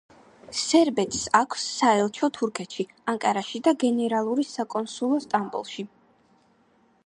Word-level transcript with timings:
სერბეთს 0.59 1.27
აქვს 1.39 1.65
საელჩო 1.73 2.29
თურქეთში, 2.37 2.85
ანკარაში 3.13 3.63
და 3.69 3.75
გენერალური 3.85 4.49
საკონსულო 4.55 5.23
სტამბოლში. 5.27 5.87